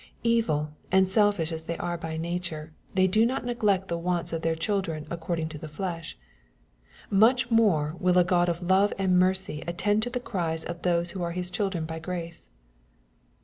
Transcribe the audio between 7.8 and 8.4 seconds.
will a